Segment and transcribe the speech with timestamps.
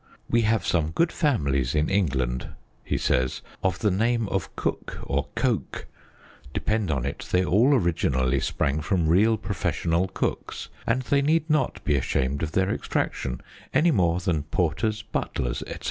[0.31, 2.49] "We have some good families in England,"
[2.83, 5.85] he says," of the name of Cook or Coke....
[6.55, 11.83] Depend upon it, they all originally sprang from real professional cooks, and they need not
[11.83, 13.41] be ashamed of their extraction
[13.75, 15.75] any more than Porters, Butlers, &c."